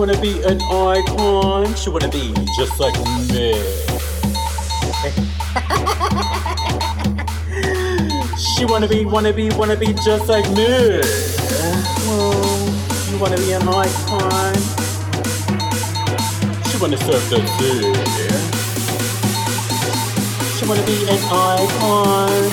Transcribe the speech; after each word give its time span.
wanna 0.00 0.20
be 0.22 0.42
an 0.44 0.58
icon. 0.62 1.74
She 1.74 1.90
wanna 1.90 2.08
be 2.08 2.32
just 2.56 2.80
like 2.80 2.94
me. 3.28 3.52
she 8.38 8.64
wanna 8.64 8.88
be, 8.88 9.04
wanna 9.04 9.34
be, 9.34 9.50
wanna 9.50 9.76
be 9.76 9.92
just 9.92 10.26
like 10.26 10.48
me. 10.52 11.02
You 13.10 13.18
wanna 13.18 13.36
be 13.36 13.52
an 13.52 13.68
icon. 13.68 14.54
She 16.64 16.78
wanna 16.78 16.96
serve 16.96 17.28
the 17.28 17.42
tea. 17.58 17.92
She 20.56 20.64
wanna 20.66 20.82
be 20.86 21.06
an 21.10 21.18
icon. 21.30 22.50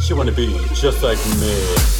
She 0.00 0.14
wanna 0.14 0.30
be 0.30 0.56
just 0.72 1.02
like 1.02 1.18
me. 1.40 1.93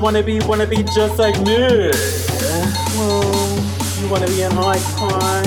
Wanna 0.00 0.22
be, 0.22 0.40
wanna 0.40 0.66
be, 0.66 0.82
just 0.82 1.18
like 1.18 1.38
me. 1.42 1.90
Well, 2.96 3.58
you 4.00 4.08
wanna 4.08 4.26
be 4.28 4.42
an 4.42 4.52
icon. 4.56 5.44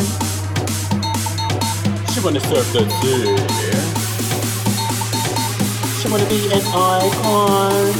She 2.13 2.19
wanna 2.19 2.39
serve 2.39 2.71
the 2.71 2.85
tea. 3.01 3.35
She 5.99 6.07
wanna 6.09 6.29
be 6.29 6.45
an 6.53 6.61
icon. 6.61 7.93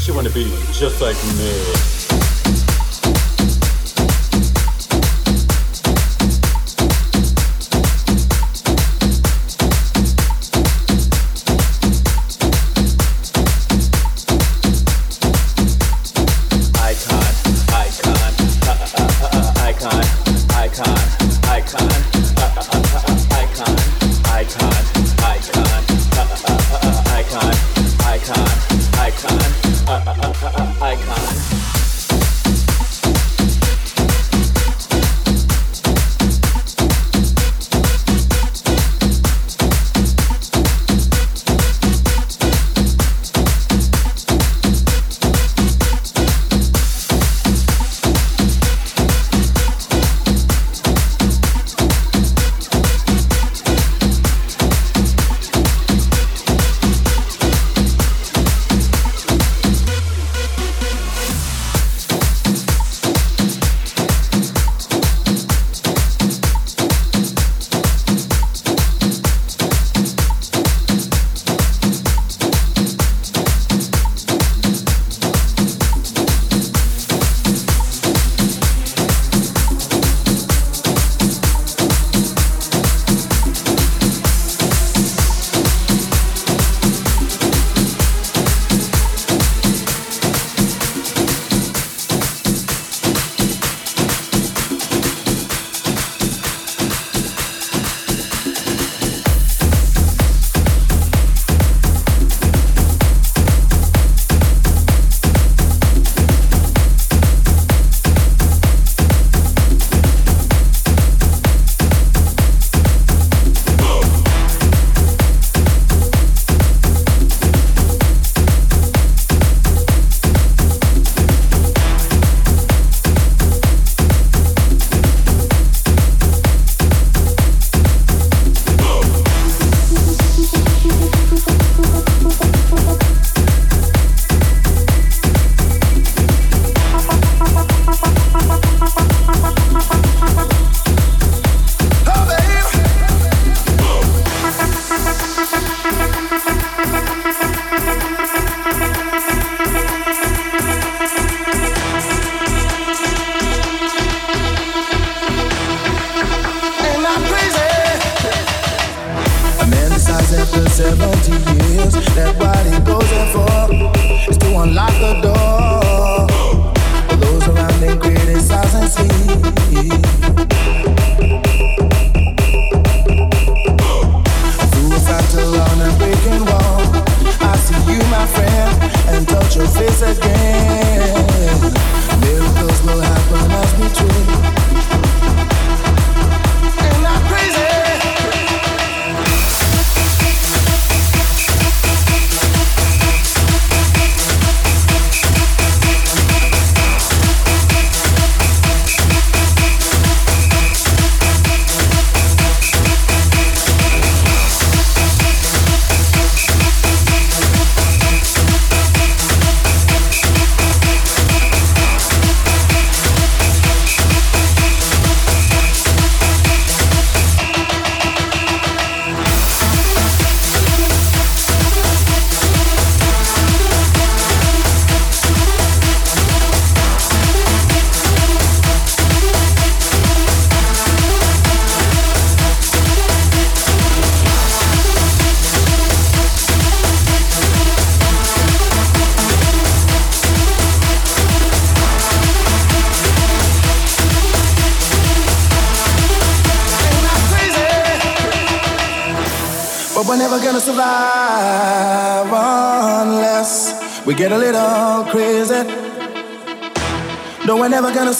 She 0.00 0.10
wanna 0.10 0.30
be 0.30 0.50
just 0.72 1.00
like 1.00 1.16
me. 1.38 2.01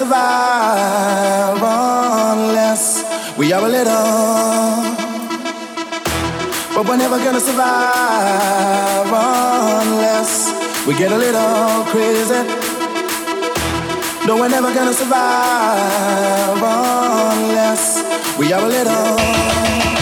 Survive 0.03 1.63
unless 1.63 3.05
we 3.39 3.53
are 3.53 3.65
a 3.65 3.69
little. 3.69 4.83
But 6.75 6.89
we're 6.89 6.97
never 6.97 7.19
gonna 7.19 7.39
survive 7.39 9.07
unless 9.07 10.33
we 10.87 10.95
get 10.95 11.13
a 11.13 11.17
little 11.17 11.85
crazy. 11.93 12.43
No, 14.27 14.35
we're 14.41 14.49
never 14.49 14.75
gonna 14.75 14.93
survive 14.93 16.63
unless 17.37 18.03
we 18.39 18.53
are 18.53 18.65
a 18.65 18.73
little. 18.77 20.02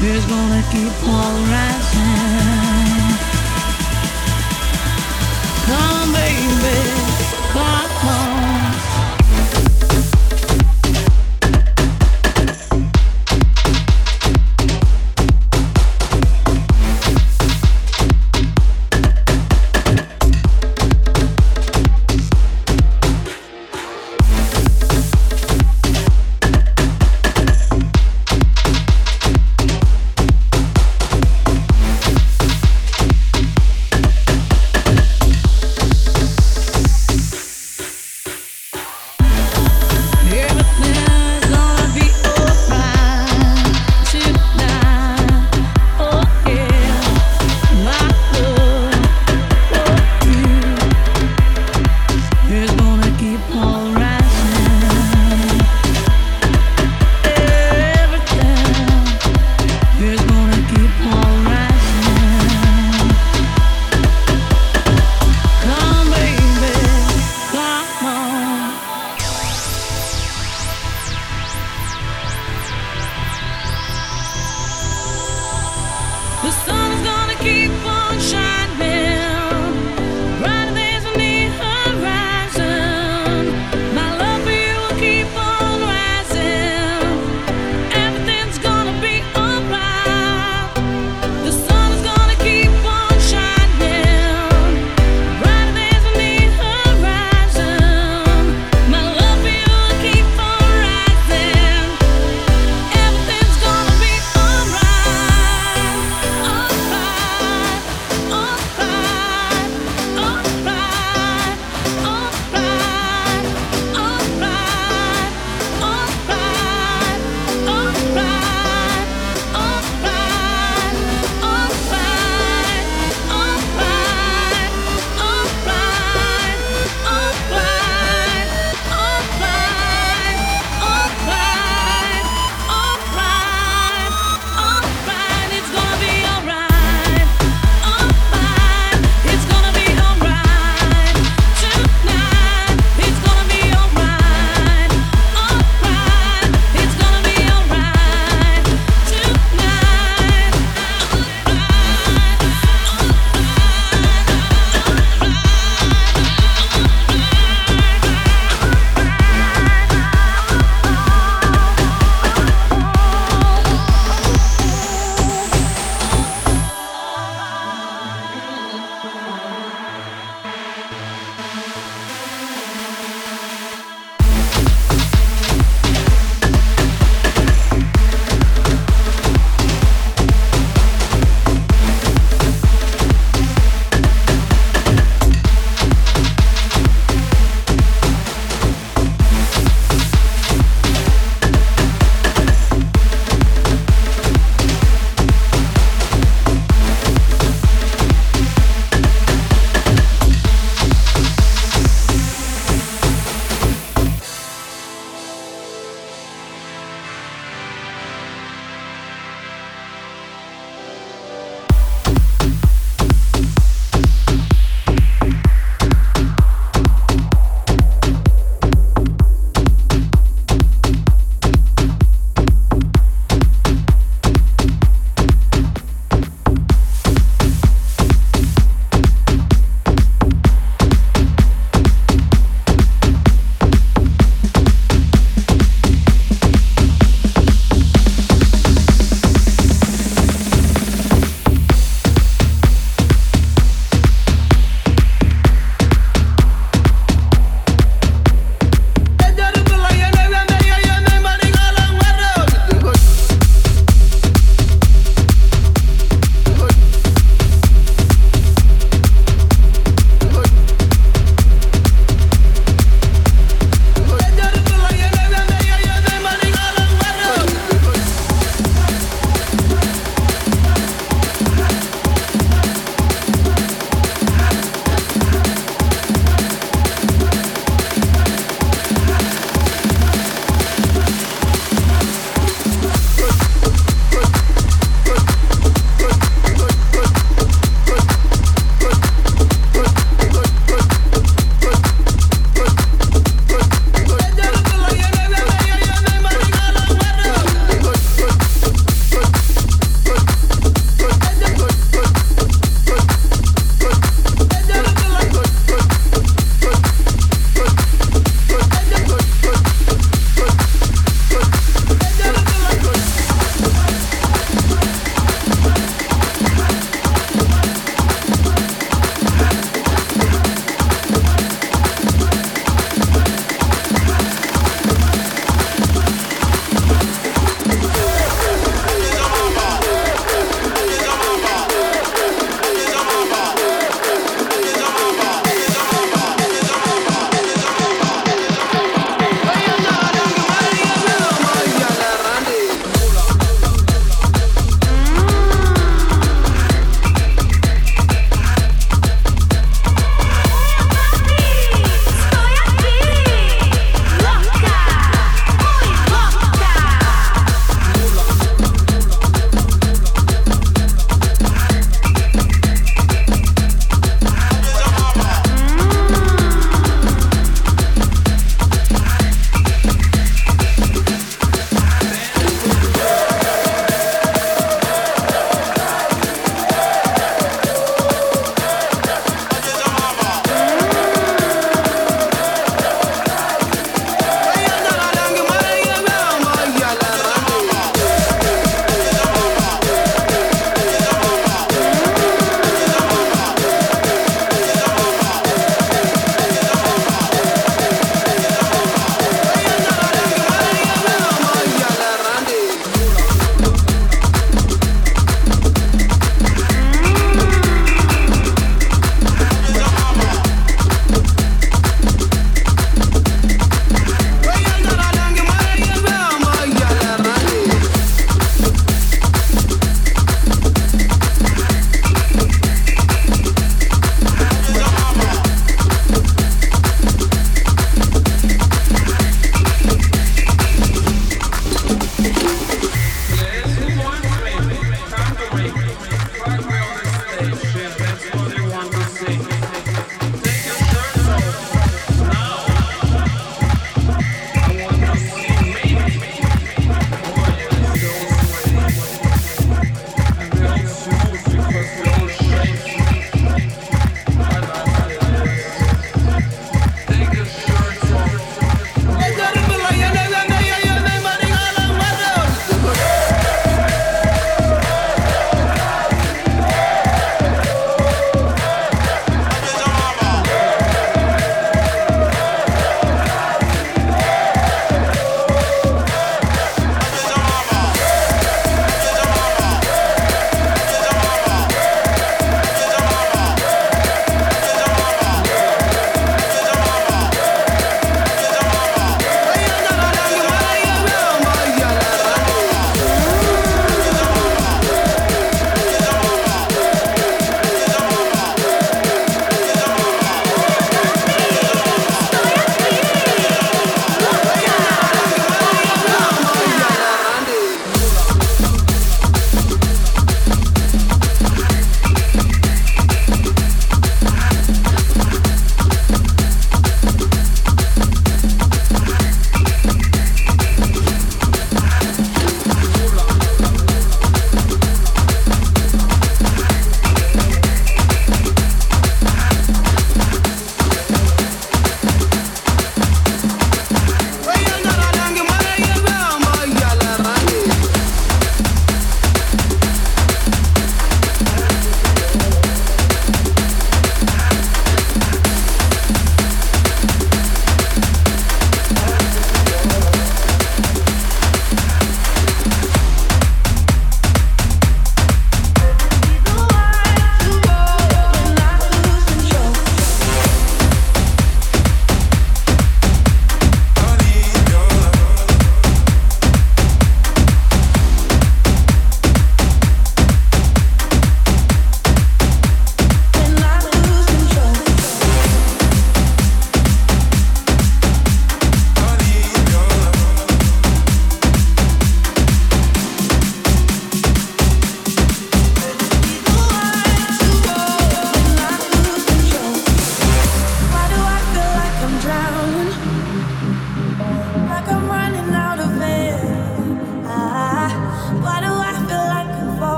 Fear's 0.00 0.24
gonna 0.26 0.62
keep 0.70 0.92
on 1.02 1.50
rising. 1.50 3.18
Come, 5.66 6.12
baby, 6.12 6.78
come. 7.52 7.87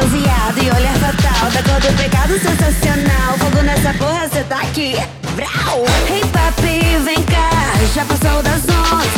Bronzeado 0.00 0.62
e 0.62 0.70
olhar 0.70 0.94
fatal. 0.94 1.50
Da 1.50 1.62
cor 1.62 1.80
do 1.80 1.96
pecado 1.96 2.38
sensacional. 2.38 3.38
Fogo 3.38 3.62
nessa 3.62 3.92
porra, 3.94 4.28
cê 4.32 4.42
tá 4.44 4.56
aqui. 4.56 4.96
Brau! 5.36 5.84
Hey 6.08 6.24
papi, 6.32 6.96
vem 7.04 7.22
cá, 7.24 7.50
já 7.94 8.04
passou 8.04 8.42
das 8.42 8.62
onze. 8.68 9.10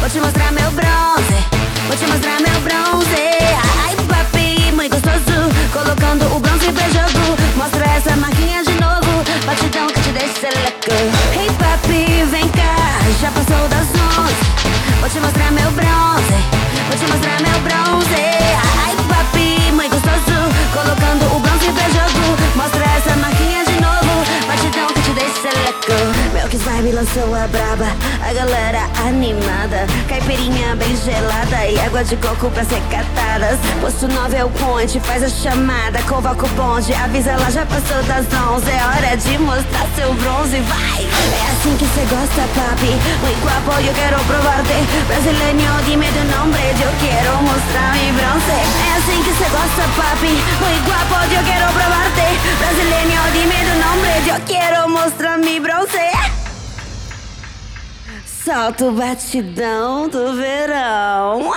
Vou 0.00 0.10
te 0.10 0.18
mostrar 0.18 0.52
meu 0.52 0.70
bronze, 0.72 1.38
vou 1.86 1.96
te 1.96 2.06
mostrar 2.06 2.40
meu 2.40 2.60
bronze. 2.60 3.16
Ai 3.84 3.96
papi, 4.08 4.72
muito 4.72 4.92
gostoso, 4.92 5.50
colocando 5.72 6.36
o 6.36 6.40
bronze 6.40 6.72
pra 6.72 6.88
jogo. 6.90 7.36
Mostra 7.56 7.84
essa 7.86 8.16
marquinha 8.16 8.62
de 8.64 8.72
novo, 8.80 9.24
batidão 9.46 9.86
que 9.88 10.00
te 10.00 10.10
deixa 10.10 10.48
louco. 10.58 10.96
Hey 11.38 11.50
papi, 11.58 12.24
vem 12.30 12.48
cá, 12.50 12.76
já 13.20 13.30
passou 13.30 13.68
das 13.68 13.88
onze. 14.18 15.00
Vou 15.00 15.08
te 15.08 15.20
mostrar 15.20 15.50
meu 15.52 15.70
bronze, 15.72 15.85
Lançou 26.92 27.34
a 27.34 27.46
braba, 27.48 27.88
a 28.22 28.32
galera 28.32 28.80
animada. 29.06 29.86
Caipirinha 30.08 30.76
bem 30.76 30.96
gelada 30.96 31.66
e 31.66 31.78
água 31.80 32.04
de 32.04 32.16
coco 32.16 32.48
pra 32.50 32.64
ser 32.64 32.80
catadas. 32.88 33.58
Posto 33.80 34.06
9 34.06 34.36
é 34.36 34.44
o 34.44 34.48
ponte, 34.50 35.00
faz 35.00 35.22
a 35.22 35.28
chamada, 35.28 36.00
convoca 36.02 36.46
o 36.46 36.48
bonde. 36.50 36.94
Avisa 36.94 37.32
ela 37.32 37.50
já 37.50 37.66
passou 37.66 38.00
das 38.04 38.24
11, 38.30 38.70
é 38.70 38.82
hora 38.86 39.16
de 39.16 39.38
mostrar 39.38 39.86
seu 39.96 40.14
bronze, 40.14 40.60
vai! 40.60 41.02
É 41.02 41.42
assim 41.52 41.76
que 41.76 41.84
cê 41.90 42.06
gosta, 42.06 42.42
papi. 42.54 42.92
Muy 43.20 43.34
guapo, 43.42 43.80
eu 43.82 43.92
quero 43.92 44.18
probar-te. 44.24 44.78
Brasileño, 45.08 45.70
dime 45.84 46.06
tu 46.06 46.22
nombre, 46.38 46.62
eu 46.70 46.92
quero 47.02 47.42
mostrar 47.42 47.92
mi 47.98 48.12
bronze. 48.14 48.56
É 48.56 48.90
assim 48.96 49.22
que 49.26 49.32
cê 49.34 49.48
gosta, 49.50 49.82
papi. 49.98 50.32
Muy 50.62 50.78
guapo, 50.86 51.18
eu 51.34 51.42
quero 51.42 51.66
probar-te. 51.74 52.28
Brasileño, 52.62 53.20
dime 53.34 53.58
tu 53.66 53.74
nombre, 53.84 54.12
eu 54.30 54.40
quero 54.46 54.88
mostrar 54.88 55.36
mi 55.38 55.58
bronze. 55.58 56.35
Solta 58.46 58.84
o 58.84 58.92
batidão 58.92 60.08
do 60.08 60.32
verão. 60.34 61.52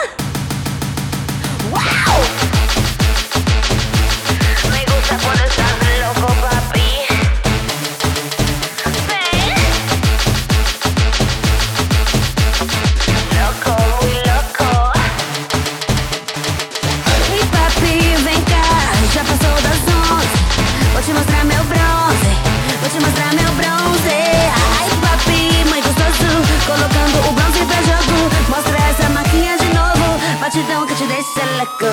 Te 31.40 31.46
deixa 31.46 31.46
louco. 31.58 31.86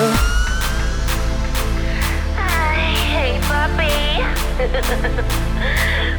Ai, 2.37 2.95
ei, 3.23 3.39
papi. 3.47 3.95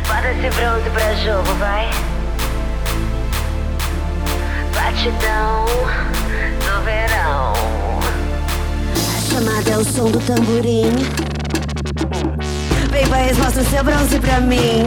Bota 0.07 0.29
esse 0.31 0.49
bronze 0.57 0.89
pra 0.91 1.15
jogo, 1.17 1.55
vai. 1.59 1.91
Batidão 4.75 5.67
do 6.65 6.85
verão. 6.85 7.53
A 9.17 9.21
chamada 9.21 9.71
é 9.71 9.77
o 9.77 9.85
som 9.85 10.11
do 10.11 10.21
tamborim. 10.21 10.93
Vem, 12.91 13.07
país, 13.09 13.37
mostra 13.39 13.63
o 13.63 13.67
seu 13.67 13.85
bronze 13.85 14.19
pra 14.19 14.41
mim. 14.41 14.87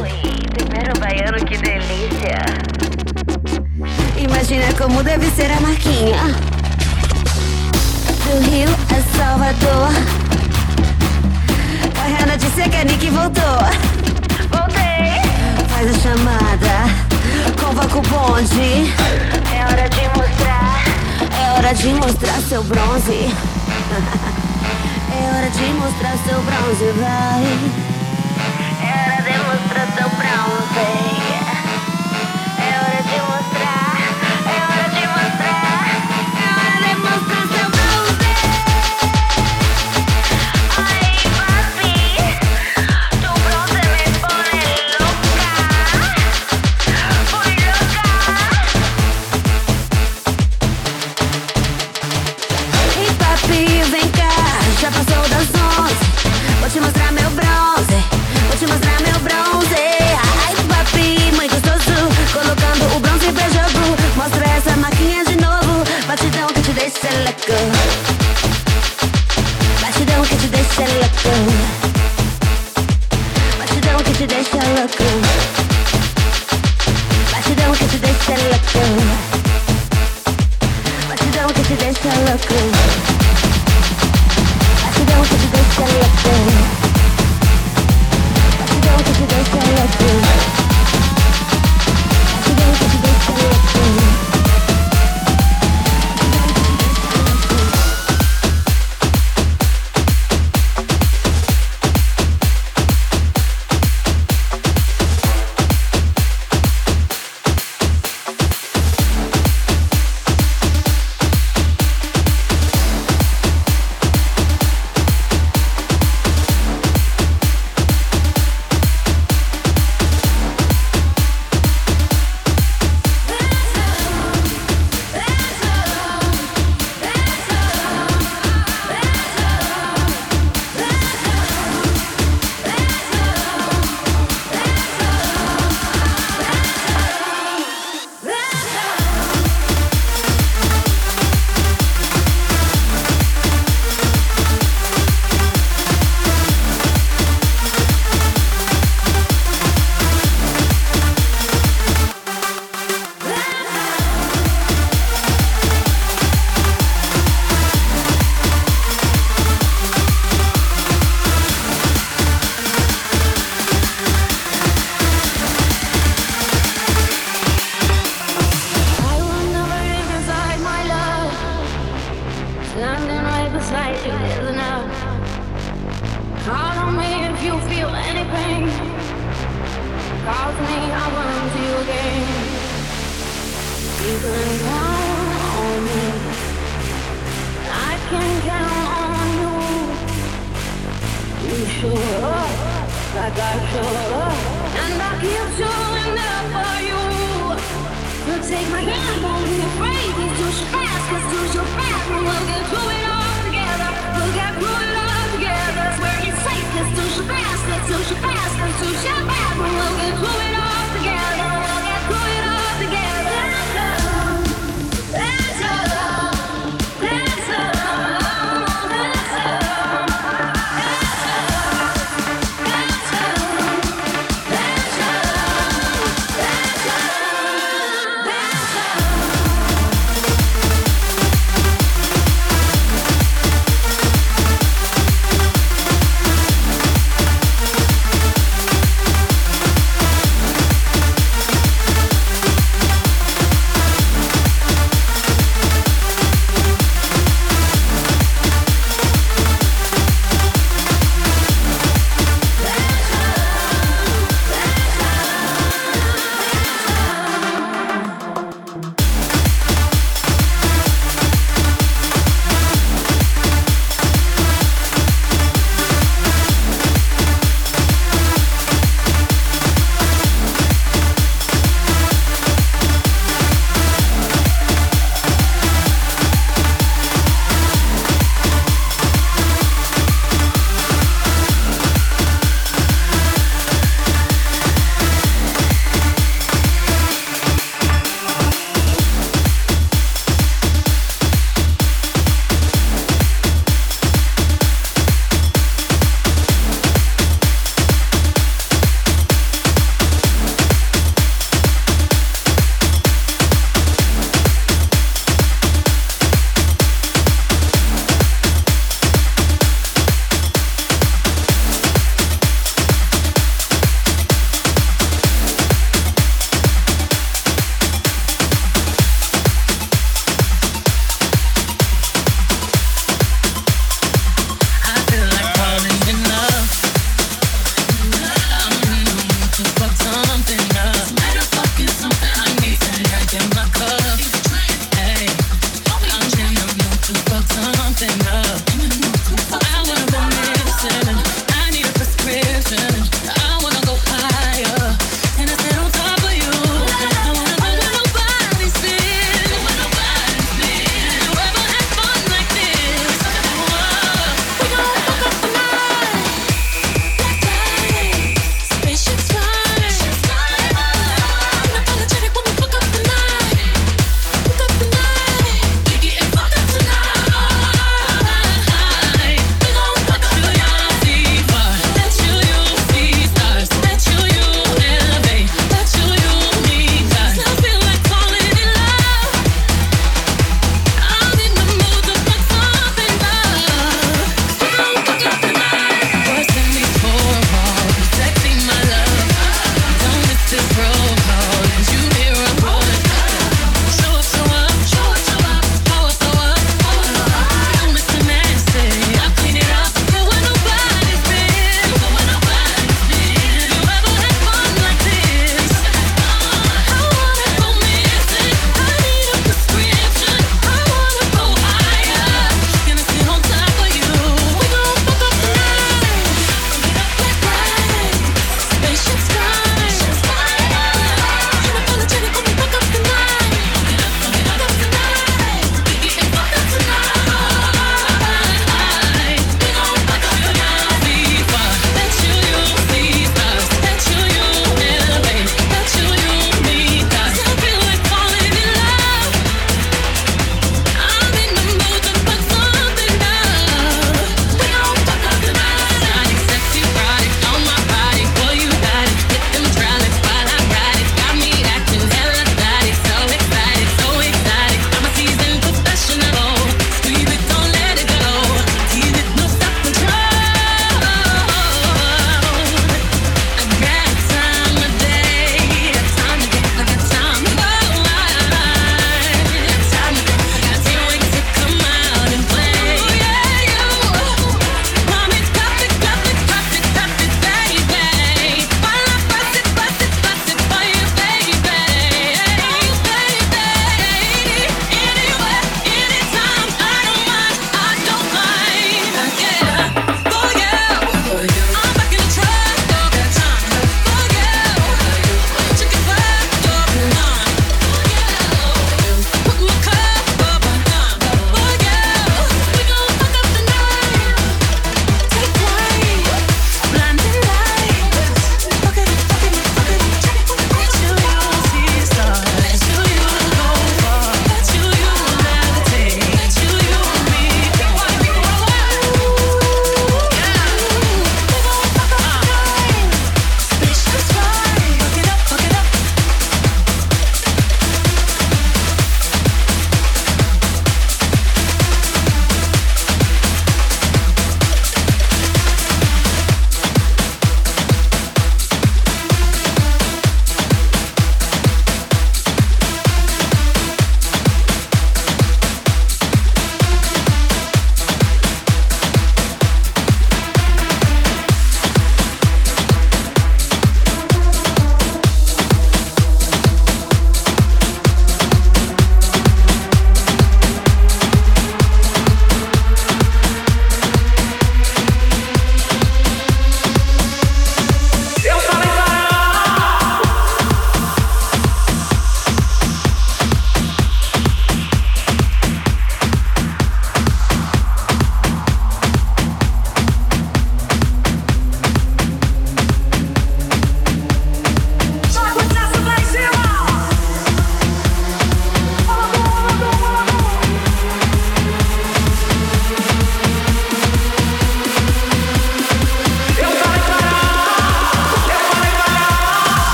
Ui, 0.00 0.42
primeiro 0.54 0.98
baiano, 0.98 1.44
que 1.44 1.56
delícia. 1.58 2.38
Imagina 4.18 4.72
como 4.78 5.02
deve 5.02 5.30
ser 5.30 5.50
a 5.52 5.60
marquinha. 5.60 6.55
Do 8.26 8.40
Rio 8.50 8.68
a 8.90 9.16
Salvador. 9.16 9.92
Correndo 11.94 12.36
de 12.36 12.50
seca, 12.56 12.82
Nick 12.84 13.08
voltou. 13.10 13.58
Voltei. 14.50 15.22
Faz 15.68 15.88
a 15.88 15.98
chamada. 16.00 16.74
Convoca 17.60 17.98
o 17.98 18.02
bonde. 18.02 18.92
É 19.54 19.64
hora 19.64 19.88
de 19.88 20.08
mostrar. 20.18 20.84
É 21.40 21.52
hora 21.52 21.72
de 21.72 21.88
mostrar 21.94 22.40
seu 22.42 22.64
bronze. 22.64 23.32
É 25.08 25.28
hora 25.34 25.48
de 25.48 25.72
mostrar 25.72 26.16
seu 26.26 26.42
bronze, 26.42 26.92
vai. 26.98 27.44
É 28.82 28.92
hora 29.00 29.22
de 29.22 29.38
mostrar 29.38 29.86
seu 29.96 30.08
bronze. 30.10 31.15